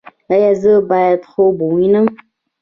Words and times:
ایا 0.31 0.51
زه 0.61 0.73
باید 0.89 1.21
خوب 1.31 1.55
ووینم؟ 1.61 2.07